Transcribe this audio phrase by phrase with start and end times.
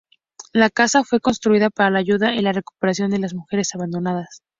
[0.51, 4.41] La casa fue construida "para la ayuda y la recuperación de las mujeres abandonadas".